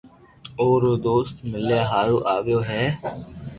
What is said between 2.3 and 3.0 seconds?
آيو ھي